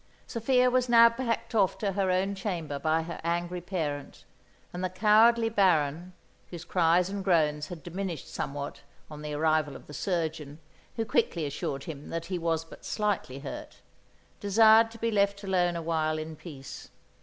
[0.25, 4.25] Sophia was now packed off to her own chamber by her angry parent;
[4.73, 6.13] and the cowardly Baron,
[6.49, 10.57] whose cries and groans had diminished somewhat on the arrival of the surgeon,
[10.95, 13.81] who quickly assured him that he was but slightly hurt,
[14.39, 16.89] desired to be left alone a while in peace.